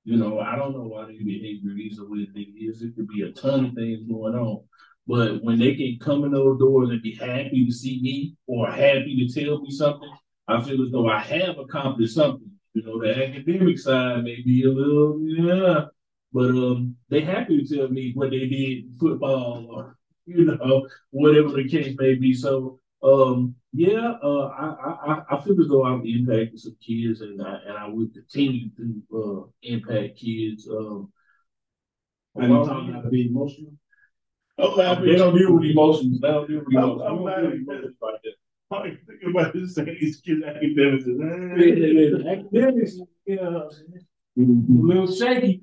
[0.06, 2.80] You know, I don't know why they behavior is the way they is.
[2.80, 4.62] It could be a ton of things going on.
[5.04, 8.70] But when they can come in those doors and be happy to see me or
[8.70, 10.08] happy to tell me something,
[10.46, 12.48] I feel as though I have accomplished something.
[12.74, 15.86] You know, the academic side may be a little, yeah,
[16.32, 20.86] but um, they happy to tell me what they did in football or you know
[21.10, 22.32] whatever the case may be.
[22.32, 27.42] So um, yeah, uh, I, I I feel as though I'm impacting some kids, and
[27.42, 30.66] I and I will continue to uh, impact kids.
[30.66, 31.12] Um,
[32.36, 33.72] and you talking about to be emotional.
[34.58, 36.20] Oh, they don't deal with emotions.
[36.20, 37.02] They don't deal with emotions.
[37.06, 38.34] I'm, I'm emotions like that.
[38.70, 41.04] I'm thinking about this saying these kids academics.
[42.26, 44.84] academics, yeah, mm-hmm.
[44.84, 45.62] a little shaky.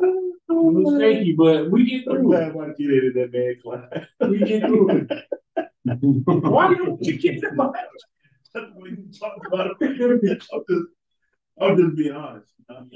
[0.00, 0.06] It
[0.50, 4.06] was shaky, but we get through I'm glad get into that man class.
[4.28, 5.24] We get through it.
[5.84, 7.70] Why don't you get in my
[8.54, 10.42] That's you talk about it.
[10.52, 10.86] I'm just,
[11.60, 12.52] I'm just being honest.
[12.70, 12.90] I'm,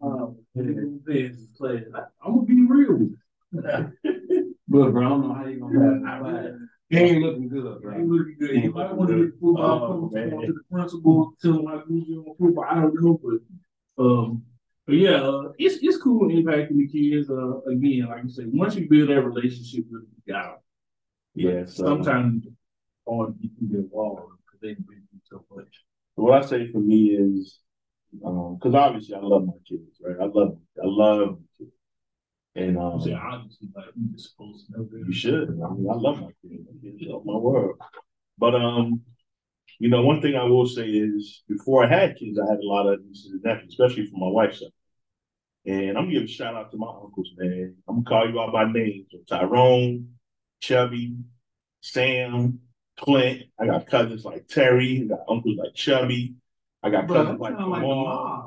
[0.00, 1.02] um, I'm
[2.22, 3.08] gonna be real.
[3.52, 6.54] but bro, I don't know how you gonna have it.
[6.90, 7.92] He ain't looking good, bro.
[7.92, 8.62] He ain't looking good.
[8.62, 12.06] You might want to get football oh, coach to the principal, tell him I need
[12.06, 12.64] you on football.
[12.68, 14.42] I don't know, but um,
[14.86, 17.28] but yeah, uh, it's it's cool impacting the kids.
[17.28, 20.54] Uh, again, like I said, once you build that relationship with the guy,
[21.34, 21.64] yeah.
[21.66, 22.46] So, sometimes
[23.08, 25.68] hard to get through their wall because they've been through so much.
[26.14, 27.60] What I say for me is,
[28.12, 30.16] because obviously I love my kids, right?
[30.20, 31.70] I love, I love, kids.
[32.56, 35.48] and um, obviously like just supposed to know You should.
[35.50, 36.66] I mean, I love my kids.
[36.66, 37.76] My kids are my world.
[38.36, 39.02] But um,
[39.78, 42.66] you know, one thing I will say is before I had kids, I had a
[42.66, 44.68] lot of nieces and nephews, especially for my wife's side.
[45.66, 47.76] And I'm gonna give a shout out to my uncles, man.
[47.88, 49.06] I'm gonna call you out by name.
[49.10, 50.17] So Tyrone,
[50.60, 51.16] Chubby,
[51.80, 52.60] Sam,
[52.98, 53.44] Clint.
[53.58, 55.02] I got cousins like Terry.
[55.04, 56.34] I got uncles like Chubby.
[56.82, 58.46] I got Bro, cousins like sound like Jamal.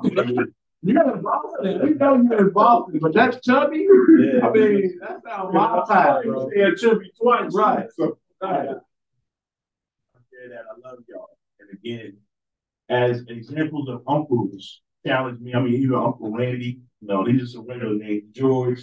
[0.84, 1.80] You're in Boston.
[1.82, 3.86] We know you're in Boston, but that's chubby.
[4.18, 4.46] Yeah.
[4.46, 6.50] I mean, that's sounds my type, bro.
[6.54, 7.54] Yeah, Chubby twice.
[7.54, 7.86] Right.
[7.96, 8.68] So, Right.
[8.68, 8.74] I
[10.48, 11.28] that I love y'all.
[11.60, 12.16] And again,
[12.88, 15.54] as examples of uncles challenge me.
[15.54, 18.80] I mean, even Uncle Randy, you know, he's just a regular name, George.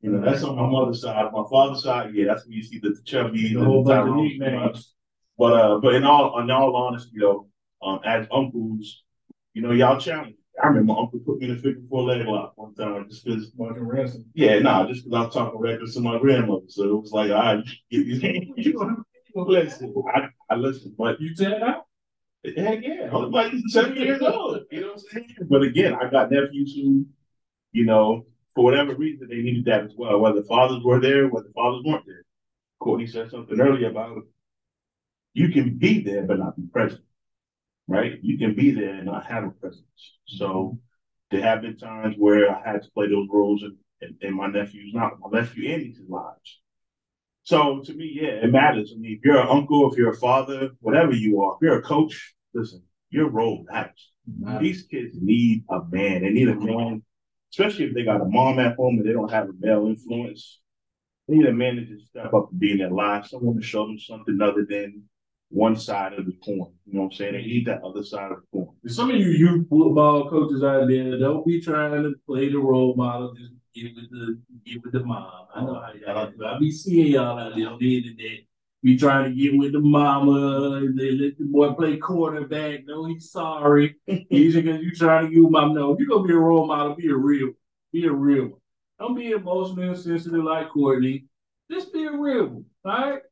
[0.00, 1.32] You know, that's on my mother's side.
[1.32, 4.94] My father's side, yeah, that's when you see the chubby, The whole bunch of nicknames.
[5.36, 7.48] But uh, but in all in all honesty, though,
[7.82, 9.02] um, as uncles,
[9.54, 10.34] you know, y'all challenge.
[10.62, 13.24] I remember my uncle put me in a figure four leg lock one time just
[13.24, 14.24] because Martin Ransom.
[14.34, 16.66] yeah, nah, just because I was talking reckless to my grandmother.
[16.66, 19.04] So it was like, all right, you, you, you,
[19.36, 21.84] listen, I, I listen, but You tell that?
[22.56, 24.62] heck yeah, I was like seven years old.
[24.70, 25.36] You know what I'm saying?
[25.48, 27.06] But again, I got nephews who,
[27.72, 28.26] you know,
[28.58, 30.18] for whatever reason, they needed that as well.
[30.18, 32.24] Whether fathers were there, whether fathers weren't there.
[32.80, 34.24] Courtney said something earlier about
[35.32, 37.02] you can be there but not be present,
[37.86, 38.18] right?
[38.20, 39.84] You can be there and not have a presence.
[40.26, 40.80] So
[41.30, 44.48] there have been times where I had to play those roles in, in, in my
[44.48, 46.58] nephew's, not my nephew and niece's lives.
[47.44, 48.92] So to me, yeah, it matters.
[48.92, 51.78] I mean, if you're an uncle, if you're a father, whatever you are, if you're
[51.78, 54.10] a coach, listen, your role matters.
[54.60, 56.22] These kids need a man.
[56.22, 57.04] They need a man,
[57.52, 60.60] especially if they got a mom at home and they don't have a male influence.
[61.26, 63.86] They need a man to step up and be in their lives, someone to show
[63.86, 65.02] them something other than
[65.50, 66.72] one side of the coin.
[66.86, 67.32] You know what I'm saying?
[67.34, 68.74] They need that other side of the coin.
[68.86, 72.94] Some of you youth football coaches out there, don't be trying to play the role
[72.94, 73.34] model.
[73.34, 75.46] Just get with the get with the mom.
[75.54, 76.30] I know how y'all.
[76.30, 76.44] do.
[76.44, 78.40] I be seeing y'all out there on the internet.
[78.82, 82.86] Be trying to get with the mama, and they let the boy play quarterback.
[82.86, 83.96] No, he's sorry.
[84.06, 85.74] He's because you trying to get with mom.
[85.74, 87.50] No, if you're gonna be a role model, be a real,
[87.92, 88.60] be a real one.
[89.00, 91.24] Don't be emotional and sensitive like Courtney.
[91.70, 93.22] Just be a real one, all right?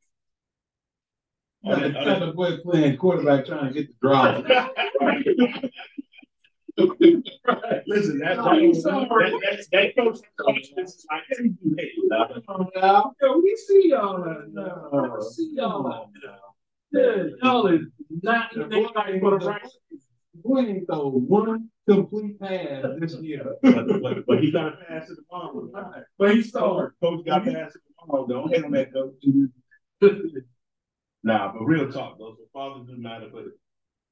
[1.65, 4.41] Got the type of boy playing quarterback trying to get the draw.
[6.77, 9.31] Listen, that, No, sorry.
[9.31, 10.19] that, that, that coach,
[10.77, 11.91] is like, hey, hate.
[13.21, 14.75] Yo, we see y'all there.
[14.91, 16.11] We see y'all.
[16.91, 17.81] Yeah, y'all is
[18.21, 19.61] not the for the right.
[20.35, 23.55] Boy ain't throw one complete pass this year.
[23.63, 25.71] But, but, but he got a pass to the mom.
[26.19, 26.93] But he started.
[27.01, 28.27] Coach got a pass to the mom.
[28.29, 29.15] Don't hit him that coach.
[31.23, 32.35] Nah, but real talk, though.
[32.37, 33.45] So fathers do matter, but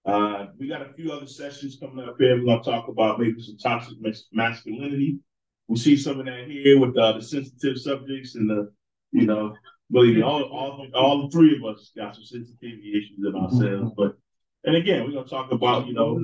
[0.06, 2.38] uh, we got a few other sessions coming up here.
[2.38, 3.98] We're gonna talk about maybe some toxic
[4.32, 5.20] masculinity.
[5.68, 8.72] We see some of that here with uh, the sensitive subjects and the,
[9.12, 9.56] you know,
[9.92, 13.94] believe me, all all all three of us got some sensitivity issues in ourselves.
[13.98, 14.16] But
[14.64, 16.20] and again, we're gonna talk about, you know,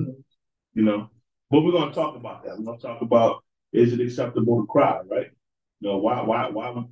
[0.74, 1.10] you know,
[1.50, 2.58] but we're gonna talk about that.
[2.58, 3.42] We're gonna talk about
[3.72, 5.30] is it acceptable to cry, right?
[5.80, 6.84] You know, why why why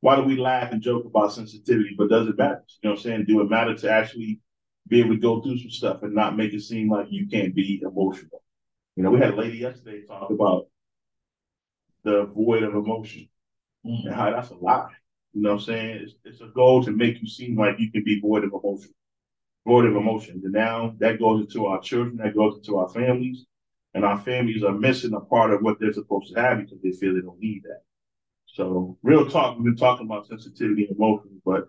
[0.00, 2.64] why do we laugh and joke about sensitivity, but does it matter?
[2.82, 3.24] You know what I'm saying?
[3.26, 4.40] Do it matter to actually
[4.88, 7.54] be able to go through some stuff and not make it seem like you can't
[7.54, 8.42] be emotional?
[8.96, 10.66] You know, we had a lady yesterday talk about
[12.04, 13.28] the void of emotion
[13.86, 14.06] mm.
[14.06, 14.90] and how that's a lie.
[15.34, 16.02] You know what I'm saying?
[16.02, 18.92] It's, it's a goal to make you seem like you can be void of emotion,
[19.66, 20.40] void of emotion.
[20.42, 23.46] And now that goes into our children, that goes into our families,
[23.94, 26.92] and our families are missing a part of what they're supposed to have because they
[26.92, 27.82] feel they don't need that.
[28.46, 31.68] So, real talk, we've been talking about sensitivity and emotions, but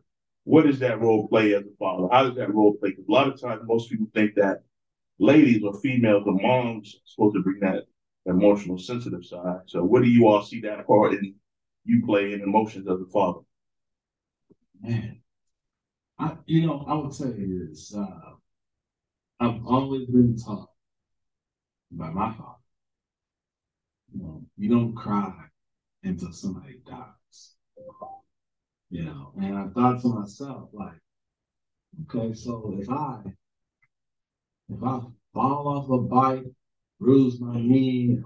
[0.50, 2.08] what does that role play as a father?
[2.12, 2.90] How does that role play?
[2.90, 4.64] Because a lot of times, most people think that
[5.20, 7.84] ladies or females or moms are supposed to bring that
[8.26, 9.62] emotional, sensitive side.
[9.68, 11.36] So, what do you all see that part in
[11.86, 13.42] you play in emotions as a father?
[14.82, 15.22] Man,
[16.18, 17.94] I you know I would tell you this.
[17.96, 18.08] Uh,
[19.40, 20.70] I've always been taught
[21.92, 22.56] by my father.
[24.12, 25.32] You know, you don't cry
[26.04, 27.56] until somebody dies.
[28.90, 31.00] You know, and I thought to myself, like,
[32.04, 33.22] okay, so if I
[34.70, 35.00] if I
[35.34, 36.46] fall off a bike,
[37.00, 38.20] bruise my knee,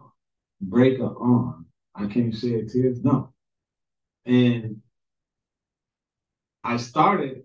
[0.61, 3.03] break an arm, I can't shed tears.
[3.03, 3.33] No.
[4.25, 4.81] And
[6.63, 7.43] I started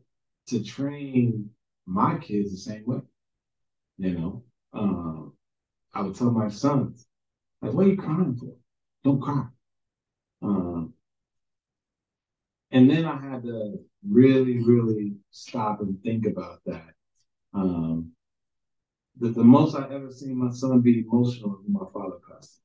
[0.49, 1.51] to train
[1.87, 3.01] my kids the same way.
[3.99, 5.33] You know, um,
[5.93, 7.07] I would tell my sons,
[7.63, 8.55] like, what are you crying for?
[9.03, 9.47] Don't cry.
[10.43, 10.68] Um,
[12.71, 16.91] And then I had to really, really stop and think about that.
[17.55, 18.13] Um,
[19.19, 22.61] the, the most I ever seen my son be emotional when my father passed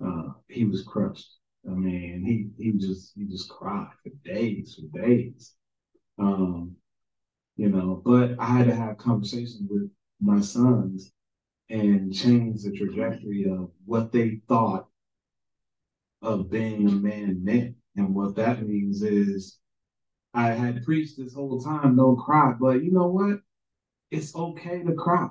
[0.00, 0.10] away.
[0.10, 1.38] Uh, he was crushed.
[1.66, 5.54] I mean, he he just he just cried for days, for days.
[6.18, 6.76] Um,
[7.56, 9.90] you know, but I had to have conversations with
[10.20, 11.12] my sons
[11.70, 14.88] and change the trajectory of what they thought
[16.22, 17.76] of being a man meant.
[17.96, 19.58] And what that means is
[20.32, 23.40] I had preached this whole time, don't cry, but you know what?
[24.10, 25.28] It's okay to cry.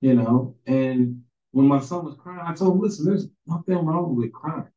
[0.00, 1.22] You know, and
[1.52, 4.68] when my son was crying, I told him, listen, there's nothing wrong with crying.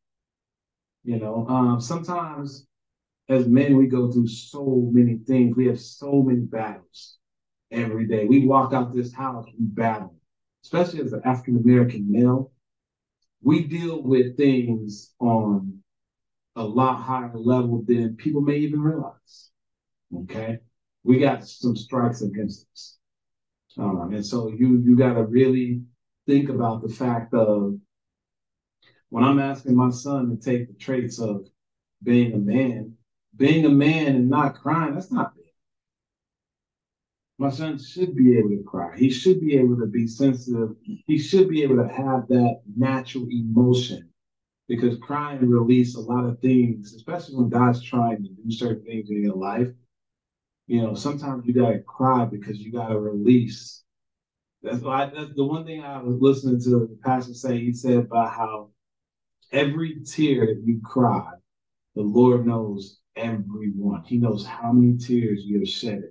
[1.03, 2.67] You know, um, sometimes
[3.29, 5.55] as men, we go through so many things.
[5.55, 7.17] We have so many battles
[7.71, 8.25] every day.
[8.25, 10.15] We walk out this house, we battle,
[10.63, 12.51] especially as an African American male.
[13.41, 15.76] We deal with things on
[16.57, 19.51] a lot higher level than people may even realize.
[20.23, 20.59] Okay,
[21.03, 22.97] we got some strikes against us,
[23.77, 25.81] um, and so you you got to really
[26.25, 27.77] think about the fact of
[29.09, 31.45] when I'm asking my son to take the traits of
[32.03, 32.95] being a man,
[33.35, 35.43] being a man and not crying, that's not bad.
[37.37, 38.97] My son should be able to cry.
[38.97, 40.75] He should be able to be sensitive.
[41.05, 44.09] He should be able to have that natural emotion
[44.67, 49.09] because crying release a lot of things, especially when God's trying to do certain things
[49.09, 49.69] in your life.
[50.67, 53.83] You know, sometimes you gotta cry because you gotta release.
[54.61, 57.59] That's why that's the one thing I was listening to the pastor say.
[57.59, 58.71] He said about how
[59.53, 61.31] every tear that you cry,
[61.95, 64.03] the Lord knows everyone.
[64.03, 66.03] He knows how many tears you have shed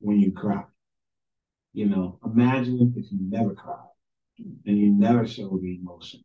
[0.00, 0.64] when you cry.
[1.72, 3.88] You know, imagine if you never cried
[4.66, 6.20] and you never showed the emotion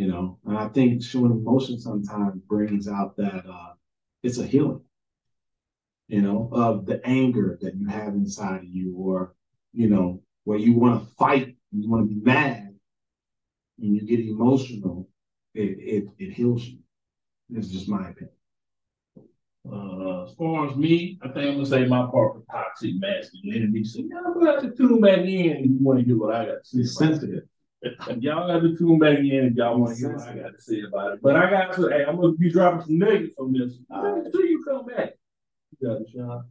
[0.00, 0.38] you know.
[0.46, 3.74] And I think showing emotion sometimes brings out that uh,
[4.22, 4.80] it's a healing,
[6.08, 9.34] you know, of the anger that you have inside of you, or
[9.74, 12.74] you know, where you want to fight, you want to be mad,
[13.78, 15.06] and you get emotional.
[15.52, 16.78] It it it heals you.
[17.50, 18.30] It's just my opinion.
[19.70, 23.84] Uh, as far as me, I think I'm gonna say my part for toxic masculinity.
[23.84, 26.34] So yeah, I'm gonna have to tune back in if you want to hear what
[26.34, 26.78] I got to say.
[26.78, 27.44] It's sensitive
[28.18, 30.60] y'all got to tune back in if y'all want to hear what I got to
[30.60, 31.22] say about it.
[31.22, 34.44] But I got to, hey, I'm going to be dropping some nuggets from this until
[34.44, 35.14] you come back.
[35.78, 36.44] You got it,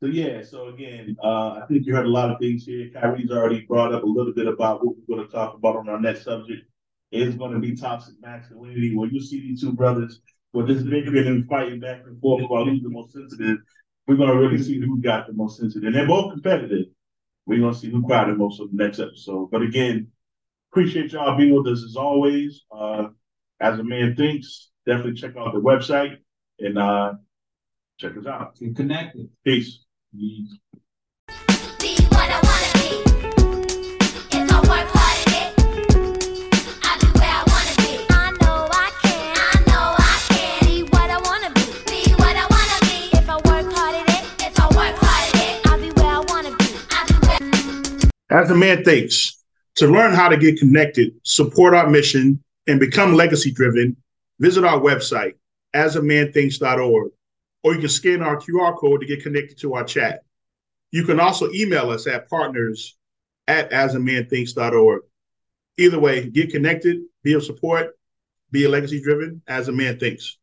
[0.00, 2.90] So yeah, so again, uh, I think you heard a lot of things here.
[2.92, 5.88] Kyrie's already brought up a little bit about what we're going to talk about on
[5.88, 6.68] our next subject.
[7.10, 8.94] It's going to be toxic masculinity.
[8.96, 10.20] When you see these two brothers,
[10.52, 13.58] with this bickering and fighting back and forth about who's the most sensitive,
[14.06, 15.86] we're going to really see who got the most sensitive.
[15.86, 16.86] And they're both competitive.
[17.44, 19.50] We're going to see who cried the most on the next episode.
[19.50, 20.08] But again,
[20.72, 22.64] Appreciate y'all being with us as always.
[22.70, 23.08] Uh,
[23.60, 26.18] as a man thinks, definitely check out the website
[26.58, 27.14] and uh,
[27.98, 28.58] check us out.
[28.58, 29.28] Get connected.
[29.44, 29.84] Peace.
[30.14, 30.58] Peace.
[48.28, 49.42] As a man thinks,
[49.76, 53.96] to learn how to get connected, support our mission, and become legacy driven,
[54.40, 55.34] visit our website,
[55.74, 57.12] asamanthinks.org,
[57.62, 60.22] or you can scan our QR code to get connected to our chat.
[60.90, 62.96] You can also email us at partners
[63.48, 65.02] at asamanthinks.org.
[65.78, 67.98] Either way, get connected, be of support,
[68.50, 70.38] be a legacy driven as a man thinks.